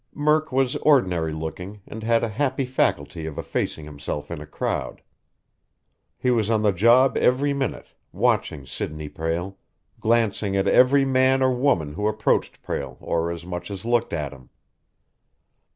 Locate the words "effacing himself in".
3.37-4.41